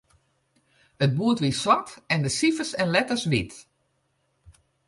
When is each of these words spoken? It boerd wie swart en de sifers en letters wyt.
It 1.03 1.11
boerd 1.17 1.39
wie 1.43 1.55
swart 1.61 1.89
en 2.13 2.19
de 2.25 2.31
sifers 2.37 2.71
en 2.81 2.91
letters 2.95 3.25
wyt. 3.31 3.53